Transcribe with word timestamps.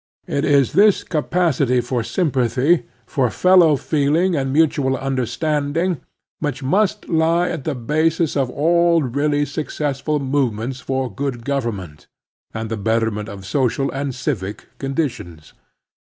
It 0.25 0.43
is 0.45 0.73
this 0.73 1.03
capacity 1.03 1.79
for 1.79 2.01
sympathy, 2.01 2.87
for 3.05 3.29
fellow" 3.29 3.75
feeling 3.77 4.35
and 4.35 4.51
mutual 4.51 4.97
understanding, 4.97 6.01
which 6.39 6.63
must 6.63 7.07
lie 7.07 7.49
at 7.49 7.65
the 7.65 7.75
basis 7.75 8.35
of 8.35 8.49
all 8.49 9.03
really 9.03 9.45
successful 9.45 10.19
movements 10.19 10.81
f 10.81 10.87
or^ 10.87 11.15
good 11.15 11.45
government 11.45 12.07
and 12.51 12.71
the 12.71 12.77
betterment 12.77 13.29
of 13.29 13.45
social 13.45 13.91
and 13.91 14.15
civic 14.15 14.69
conditions. 14.79 15.53